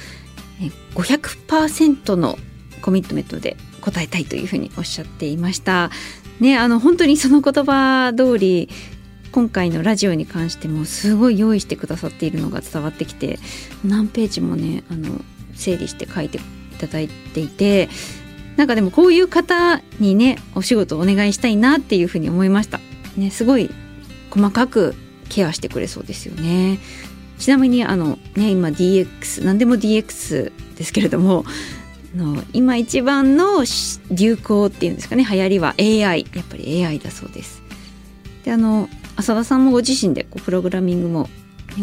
[0.62, 2.38] え500%の
[2.82, 3.58] コミットメントで
[3.88, 5.92] 答えたいというふうにおっしゃっていました
[6.42, 8.70] ねあの本当にその言葉通り
[9.32, 13.40] 今回のラジオに関してもすごい用意してくださっているのが伝わってきて
[13.86, 15.22] 何ページもねあの
[15.54, 16.42] 整理して書いてい
[16.80, 17.88] ただいていて
[18.58, 22.80] なんかでもこういう方にねお仕事をお願いしたいなっていうふうに思いました。
[23.16, 23.70] ねすごい
[24.32, 24.96] 細かく
[25.30, 26.80] ケアしてくれそうですよね。
[27.38, 31.46] ちなみにあのね今 DX 何でも DX ですけれども
[32.16, 33.64] の今一番の
[34.12, 37.62] 流行っていうんですかね流行りは AI やっぱり AI だそうです。
[38.44, 41.28] であの浅田さんもご自身でこうプログラミングも、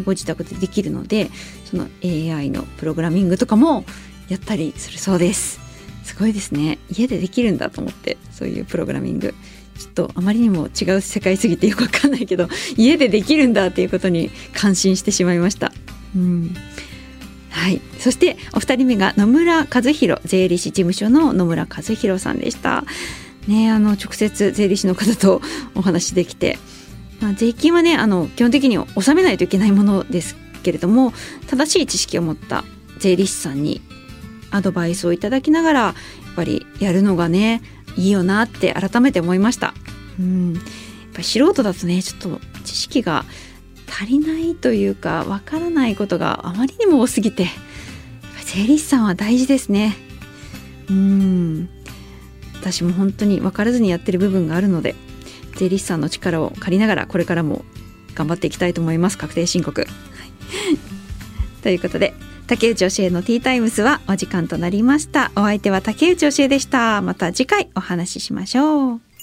[0.04, 1.30] ご自宅でできるので
[1.64, 3.84] その AI のプログラミングとかも
[4.28, 5.60] やったりするそうです。
[6.04, 9.34] すごいですね家でできるんだと思ってそういうプログラミング
[9.78, 15.72] ちょっとあまりにも違う世界すぎてよくわかんないけど家でできるんだっていうことに感心してしまいました。
[16.14, 16.54] うん
[17.64, 22.84] はい、そしてお二人目が野村和弘税理士事務所の野村和弘さんでした。
[23.48, 25.40] ね、あの直接税理士の方と
[25.74, 26.58] お話できて、
[27.22, 31.14] まあ、税金はねあの基本的に納めないといけないものですけれども
[31.46, 32.64] 正しい知識を持った
[32.98, 33.80] 税理士さんに
[34.50, 35.90] アドバイスをいただきながらや
[36.32, 37.62] っぱりやるのがね
[37.96, 39.72] いいよなって改めて思いました。
[40.20, 40.62] うん、やっ
[41.14, 43.24] ぱ素人だとねちょっと知識が
[43.88, 47.48] 足りないというかわからないことがあまりにも多すぎて
[48.44, 49.96] 税理士さんは大事ですね。
[50.88, 51.68] うん。
[52.60, 54.94] 私も本当に分からずにやってる部分があるので
[55.56, 57.64] 税理士さんの力を借りながらこれからも
[58.14, 59.18] 頑張っていきたいと思います。
[59.18, 59.80] 確定申告。
[59.80, 59.90] はい。
[61.62, 62.14] ということで
[62.46, 65.32] 竹内教えのティータイムスはお時間となりました。
[65.34, 67.00] お相手は竹内教えでした。
[67.02, 69.13] また次回お話ししましょう。